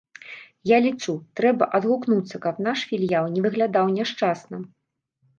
[0.67, 4.57] Я лічу, трэба адгукнуцца, каб наш філіял не выглядаў няшчасна.